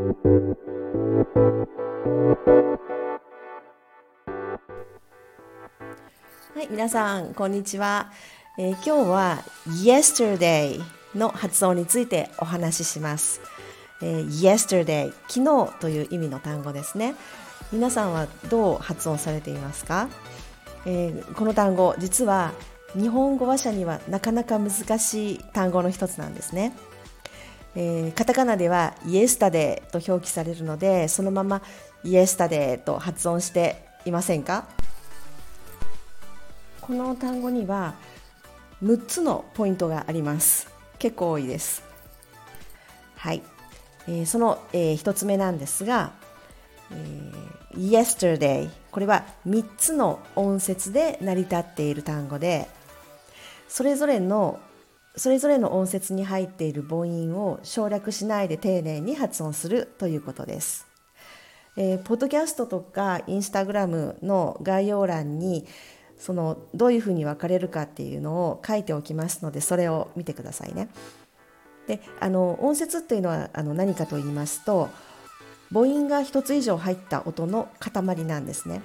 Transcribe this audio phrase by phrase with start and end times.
[0.00, 0.06] は
[6.62, 8.10] い、皆さん、こんにちは。
[8.58, 9.44] えー、今日は
[9.84, 10.80] yesterday
[11.14, 13.42] の発音についてお話しします。
[14.00, 17.14] えー、yesterday 昨日という意味の単語ですね。
[17.70, 20.08] 皆さんはどう発音されていますか、
[20.86, 22.52] えー、この単語実は
[22.94, 26.72] 日本語話者にはなかなか難しい単語の一つなんですね。
[27.76, 31.62] えー、カタカナでは yesterday と表記されるのでそのまま
[32.04, 34.66] yesterday と発音していませんか？
[36.80, 37.94] この単語には
[38.82, 40.68] 6つのポイントがあります。
[40.98, 41.82] 結構多いです。
[43.16, 43.42] はい、
[44.08, 46.12] えー、その、えー、1つ目なんですが、
[46.90, 52.66] えー、yesterday これは3つの音節で成り立っている単語で
[53.68, 54.58] それぞれの
[55.20, 60.86] それぞれの音節に入っている母音を省略しないで丁寧に発音するということです。
[61.76, 65.66] えー、ポッドキャストとかインスタグラムの概要欄に
[66.16, 70.88] そのどういうふうに分かれるかっていうのを書いておきますのでそれを見てくださいね。
[71.86, 74.88] であの音節っていうのはあの何かと言いますと
[75.70, 78.80] 母音が1つ以上入った音の塊なんですね。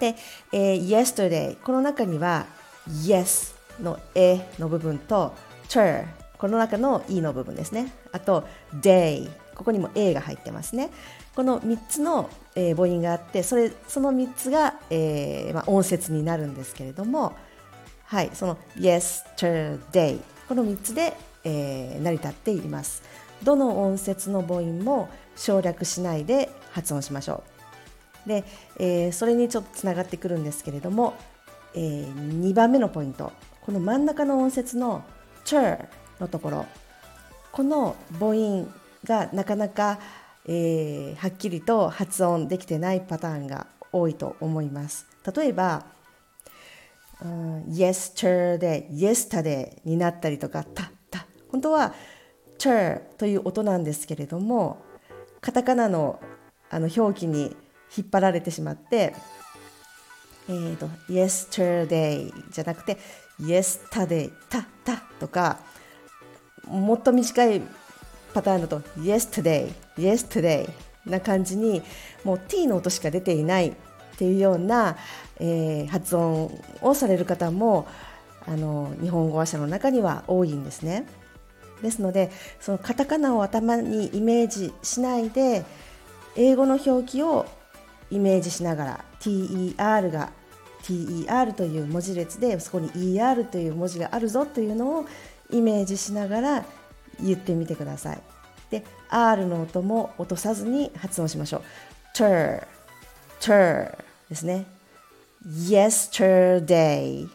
[0.00, 0.16] で、
[0.52, 2.46] えー、yesterday この中には
[2.88, 5.34] yes の A の部分と
[5.68, 6.04] tur
[6.38, 7.92] この中の E の部分ですね。
[8.12, 10.90] あと day ここにも A が入ってますね。
[11.34, 17.36] この3つの、えー、母音があってそれその3つが、えーまあ、音節になるんですけれども
[18.04, 18.30] はい。
[18.32, 23.02] その yesterday この3つで、えー、成り立っています。
[23.42, 27.44] どの音節の母音も省略しないで発音しましょ
[28.26, 28.28] う。
[28.28, 28.44] で、
[28.78, 31.14] えー、それにちょっとつながってくるんですけれども、
[31.74, 33.32] えー、2番目のポイント。
[33.70, 35.04] この真ん中の音節の
[35.44, 35.86] chur
[36.18, 36.66] のところ
[37.52, 38.68] この母音
[39.04, 40.00] がなかなか、
[40.44, 45.06] えー、はっきりと発音できてないパターンが多いと思います。
[45.36, 45.84] 例えば、
[47.22, 51.94] うん、yesterday yesterday になったりとかたた本当は
[52.58, 54.82] chur という音なんですけれども
[55.40, 56.20] カタカナの
[56.70, 57.56] あの表記に
[57.96, 59.14] 引っ張られてしまって
[60.50, 62.98] えーと、yesterday じゃなくて
[63.40, 65.60] yesterday たたとか
[66.66, 67.62] もっと短い
[68.32, 70.68] パターンだと yesterday yesterday
[71.06, 71.82] な感じに
[72.24, 73.74] もう t の音しか出ていないっ
[74.18, 74.96] ていうような、
[75.38, 76.52] えー、発音
[76.82, 77.88] をされる方も
[78.46, 81.06] あの日本語話者の中には多いんですね。
[81.82, 82.30] ですので
[82.60, 85.64] そのカタカナを頭にイメージしないで
[86.36, 87.46] 英語の表記を
[88.10, 90.30] イメージしながら TER が
[90.82, 95.06] TER という文字列でそこに ER という文字があるぞというのを
[95.50, 96.64] イメージしながら
[97.20, 98.22] 言ってみてください。
[98.70, 101.62] で、R の音も落とさずに発音しましょう。
[102.14, 102.66] tur,
[103.40, 103.98] tur
[104.28, 104.66] ですね。
[105.46, 107.28] yesterday,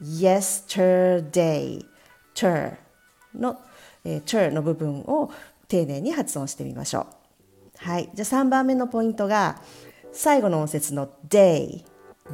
[0.00, 1.84] yesterday,
[2.34, 2.76] tur
[3.34, 3.60] の、
[4.04, 5.30] えー、tur の部分を
[5.68, 7.06] 丁寧に発音してみましょう。
[7.78, 8.10] はい。
[8.14, 9.60] じゃあ3番目のポイントが
[10.12, 11.84] 最後の音節の day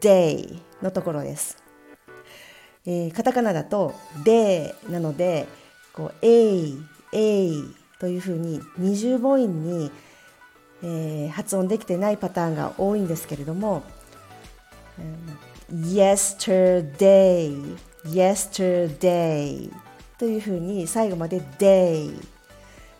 [0.00, 1.62] day のところです。
[2.86, 5.46] えー、カタカナだと day なので
[5.92, 6.74] こう a
[7.12, 7.50] a
[7.98, 9.90] というふうに二重母音に、
[10.82, 13.82] えー、発音できてないパターンが多いんですけれども、
[15.70, 19.70] yesterday yesterday
[20.18, 22.14] というふうに最後まで day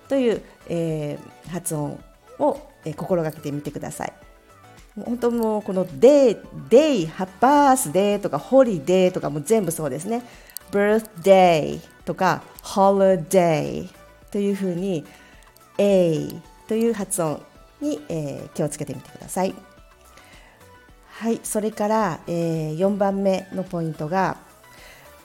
[0.08, 2.02] という、えー、発音
[2.38, 4.12] を、えー、心がけてみてください。
[4.96, 10.22] 本当もうこの day、day、birthday とか holiday とかも全部そうですね。
[10.72, 13.88] birthday とか holiday
[14.30, 15.04] というふうに
[15.78, 16.28] A
[16.68, 17.42] という発音
[17.80, 19.54] に、えー、気をつけてみてください。
[21.08, 24.38] はい、それから、えー、4番目のポイントが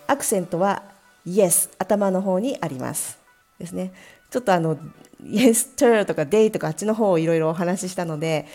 [0.08, 0.84] アクセントは
[1.26, 3.18] Yes 頭の方にあります
[3.59, 3.94] ですね。
[4.30, 4.78] ちょっとあの
[5.24, 8.46] Yes, t とか Day とかあっちの方をいろいろお話ししたので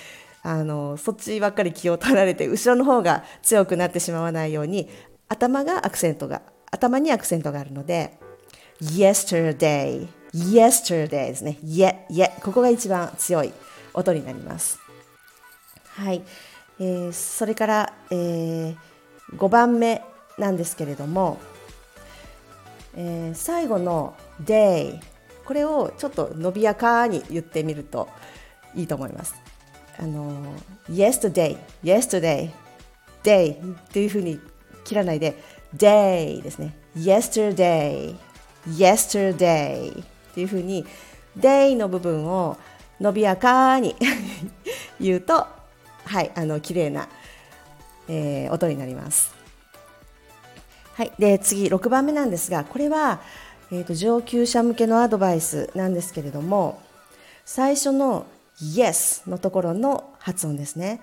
[0.43, 4.89] あのそっちばっかり気を取られて後ろの方が強くなってしまわないように
[5.29, 8.19] 頭がアクセントが頭にアクセントがあるので
[8.81, 11.59] yesterday yesterday ですね。
[11.65, 13.53] Ye, ye ここが一番強い
[13.95, 14.79] 音になります。
[15.97, 16.23] はい、
[16.79, 18.77] えー、それから、えー、
[19.37, 20.03] 5番目
[20.39, 21.39] なんですけれども、
[22.97, 25.01] えー、最後の day
[25.45, 28.09] これをちょっと伸びやかに言ってみると
[28.75, 29.35] いいと思います。
[30.00, 30.55] あの
[30.88, 32.50] yesterday yesterday
[33.23, 34.41] day っていうふうに
[34.85, 35.37] 切らないで
[35.76, 36.75] day ですね。
[36.97, 38.17] yesterday
[38.67, 40.05] yesterday っ
[40.35, 40.87] ていうふうに
[41.38, 42.56] day の部分を
[42.99, 43.94] 伸びやかに
[44.99, 45.47] 言うと
[46.05, 47.08] はいあの綺麗な、
[48.08, 49.35] えー、音になります。
[50.94, 53.20] はいで次6番目なんですがこれは、
[53.70, 56.81] えーと、上級者向けのアドバイスなんですけれども
[57.44, 58.26] 最初の
[58.62, 61.01] Yes のところの発音ですね。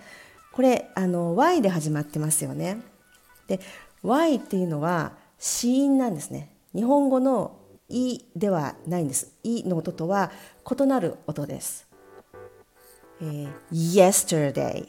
[0.54, 2.82] これあの Y で始まってますよね。
[3.48, 3.60] で
[4.04, 6.50] Y っていうのは子音なんですね。
[6.74, 7.58] 日本語の
[7.90, 10.32] 「い」ではないんです「い」の音とは
[10.70, 11.88] 異なる音です、
[13.22, 14.88] えー、yesterday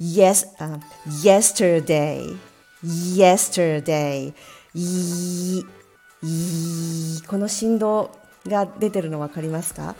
[0.00, 0.80] yes、uh,
[1.22, 2.36] yesterday
[2.82, 4.34] yesterday
[4.74, 8.10] いいこの振動
[8.46, 9.94] が出てるの分かりますか？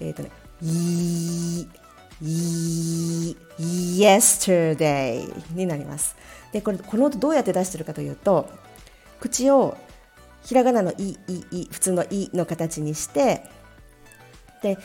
[0.00, 0.30] えっ、ー、とね
[3.98, 6.16] yesterday になります
[6.52, 8.48] でこれこの音どうやって出してるかというと
[9.20, 9.76] 口を
[10.44, 13.44] ひらがなのいいい普通のいの形にして
[14.62, 14.78] で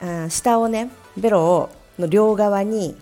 [0.00, 2.96] あ下をねベロをの両側に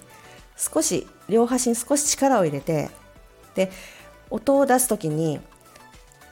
[0.56, 2.91] 少し両端に少し力を入れて
[3.55, 3.71] で
[4.31, 5.41] 音を出す時に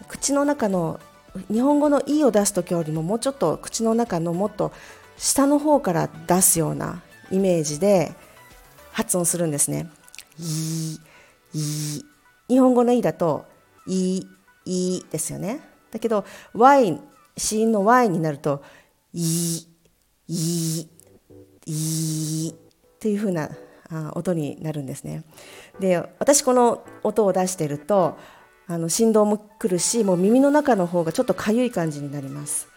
[0.08, 1.00] 口の中の
[1.50, 4.72] 日本語の「い」を出す時よりももうちょっと口の中のもっと
[5.16, 8.12] 下の方から出すようなイメージで
[8.92, 9.90] 発音するんですね。
[10.38, 10.98] い
[11.54, 12.04] い
[12.48, 13.46] 日本語の「い」だと
[13.86, 14.26] 「い」
[14.64, 15.60] 「い」ですよね。
[15.90, 16.24] だけど
[16.54, 17.00] Y
[17.36, 18.62] 子音の Y になると
[19.12, 19.66] 「い」
[20.28, 20.88] 「い」
[21.66, 22.54] 「い」っ
[22.98, 23.50] ていう風な
[24.14, 25.24] 音になるんですね。
[25.80, 28.18] で私この音を出してると
[28.66, 32.68] あの振動も来るしもう耳の中の方がちょっとかゆい感じになります。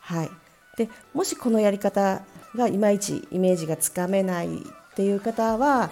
[0.00, 0.30] はい、
[0.76, 2.22] でもしこのやり方
[2.54, 4.50] がいまいちイメージがつかめないっ
[4.94, 5.90] ていう方は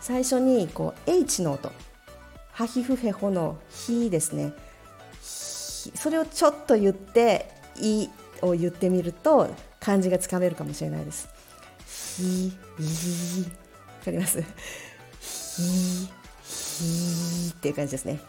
[0.00, 1.72] 最初にこう H の音
[2.52, 4.52] ハヒフヘホの「ヒ」ですね
[5.22, 8.08] それをちょっと言って「い」
[8.42, 9.48] を言ってみると
[9.80, 11.28] 漢字がつかめるかもしれないです。
[12.16, 12.56] ひ、い、わ
[14.04, 14.42] かります？
[15.20, 16.08] ひ、
[16.44, 18.20] ひっていう感じですね。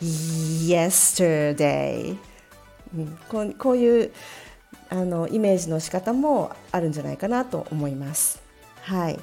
[0.00, 2.16] yesterday、
[2.96, 4.12] うん、こうこういう
[4.92, 8.42] あのイメージの仕方もあるんじゃないかなと思います。
[8.82, 9.18] はい。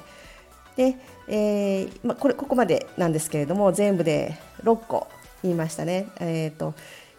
[0.74, 0.96] で、
[1.28, 5.06] えー、まこれここまでなんですけれども全部で6個
[5.44, 6.08] 言いましたね。
[6.18, 6.74] えっ、ー、と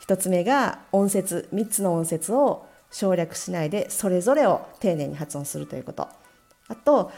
[0.06, 6.10] 1つ目が音節3つの音節を省略しないでそれぞれを丁寧に発音するということ。
[6.68, 7.10] あと、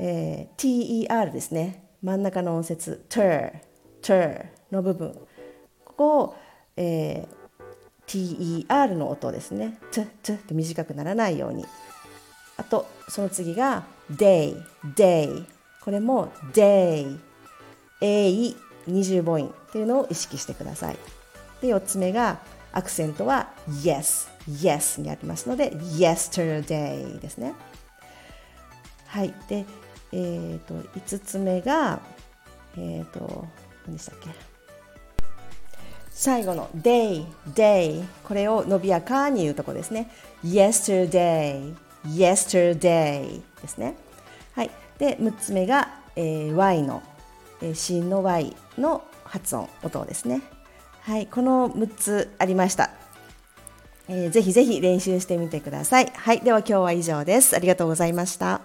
[0.00, 1.84] えー、ter ですね。
[2.02, 3.52] 真ん中の音節 ter
[4.02, 5.14] ter の部分
[5.84, 6.36] ここを、
[6.76, 7.41] えー
[8.06, 9.78] ter の音ですね。
[9.92, 11.64] t って短くならないように。
[12.56, 14.56] あとその次が day
[14.94, 15.46] day
[15.80, 17.18] これも day
[18.00, 18.54] a
[18.86, 20.96] 20母音っていうのを意識してください。
[21.60, 22.40] で4つ目が
[22.72, 27.54] アクセントは yes yes にありますので yesterday ですね。
[29.06, 29.34] はい。
[29.48, 29.66] で、
[30.12, 32.00] えっ、ー、と5つ目が
[32.76, 33.46] えっ、ー、と
[33.86, 34.30] 何でしたっけ？
[36.14, 38.04] 最後の day, day.
[38.24, 40.10] これを伸びやかに言うとこですね。
[40.44, 41.74] yesterday,
[42.06, 43.96] yesterday ですね。
[44.54, 44.70] はい。
[44.98, 47.02] で6つ目が、えー、y の、
[47.60, 50.42] えー、子音の y の発音音ですね。
[51.00, 51.26] はい。
[51.26, 52.90] この6つありました。
[54.08, 56.12] えー、ぜひぜひ練習してみてください。
[56.14, 57.56] はい、では今日は以上です。
[57.56, 58.60] ありがとうございました。